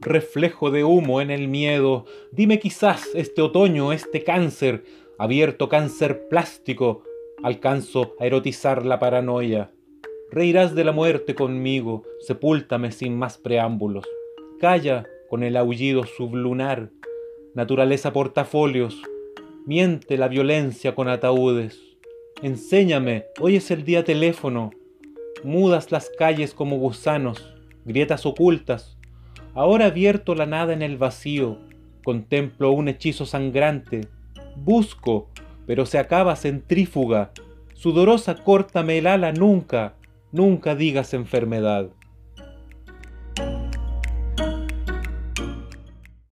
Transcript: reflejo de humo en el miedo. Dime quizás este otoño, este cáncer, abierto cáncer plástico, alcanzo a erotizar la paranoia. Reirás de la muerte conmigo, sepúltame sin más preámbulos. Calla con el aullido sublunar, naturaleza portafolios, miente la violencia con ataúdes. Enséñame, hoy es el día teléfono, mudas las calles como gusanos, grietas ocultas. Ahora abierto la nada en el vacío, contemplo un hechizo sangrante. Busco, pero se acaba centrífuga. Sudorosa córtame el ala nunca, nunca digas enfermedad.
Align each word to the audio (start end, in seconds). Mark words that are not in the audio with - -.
reflejo 0.00 0.70
de 0.70 0.84
humo 0.84 1.20
en 1.20 1.30
el 1.30 1.48
miedo. 1.48 2.06
Dime 2.32 2.58
quizás 2.58 3.08
este 3.14 3.42
otoño, 3.42 3.92
este 3.92 4.24
cáncer, 4.24 4.84
abierto 5.18 5.68
cáncer 5.68 6.28
plástico, 6.28 7.02
alcanzo 7.42 8.14
a 8.18 8.26
erotizar 8.26 8.84
la 8.84 8.98
paranoia. 8.98 9.72
Reirás 10.30 10.74
de 10.74 10.84
la 10.84 10.92
muerte 10.92 11.34
conmigo, 11.34 12.04
sepúltame 12.20 12.92
sin 12.92 13.16
más 13.16 13.38
preámbulos. 13.38 14.04
Calla 14.60 15.06
con 15.30 15.42
el 15.42 15.56
aullido 15.56 16.04
sublunar, 16.04 16.90
naturaleza 17.54 18.12
portafolios, 18.12 19.02
miente 19.66 20.16
la 20.18 20.28
violencia 20.28 20.94
con 20.94 21.08
ataúdes. 21.08 21.80
Enséñame, 22.42 23.24
hoy 23.40 23.56
es 23.56 23.70
el 23.70 23.84
día 23.84 24.04
teléfono, 24.04 24.70
mudas 25.44 25.90
las 25.92 26.10
calles 26.10 26.54
como 26.54 26.78
gusanos, 26.78 27.54
grietas 27.84 28.26
ocultas. 28.26 28.97
Ahora 29.54 29.86
abierto 29.86 30.34
la 30.34 30.46
nada 30.46 30.72
en 30.72 30.82
el 30.82 30.96
vacío, 30.96 31.58
contemplo 32.04 32.70
un 32.70 32.88
hechizo 32.88 33.26
sangrante. 33.26 34.08
Busco, 34.56 35.28
pero 35.66 35.86
se 35.86 35.98
acaba 35.98 36.36
centrífuga. 36.36 37.32
Sudorosa 37.74 38.42
córtame 38.42 38.98
el 38.98 39.06
ala 39.06 39.32
nunca, 39.32 39.94
nunca 40.32 40.74
digas 40.74 41.14
enfermedad. 41.14 41.90